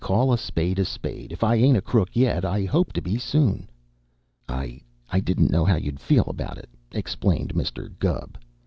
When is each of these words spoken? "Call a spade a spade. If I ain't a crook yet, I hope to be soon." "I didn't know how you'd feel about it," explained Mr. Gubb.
"Call 0.03 0.33
a 0.33 0.37
spade 0.39 0.79
a 0.79 0.85
spade. 0.85 1.31
If 1.31 1.43
I 1.43 1.57
ain't 1.57 1.77
a 1.77 1.79
crook 1.81 2.15
yet, 2.15 2.43
I 2.43 2.65
hope 2.65 2.91
to 2.93 3.01
be 3.03 3.19
soon." 3.19 3.69
"I 4.49 4.79
didn't 5.23 5.51
know 5.51 5.63
how 5.63 5.75
you'd 5.75 5.99
feel 5.99 6.25
about 6.27 6.57
it," 6.57 6.69
explained 6.91 7.53
Mr. 7.53 7.91
Gubb. 7.99 8.39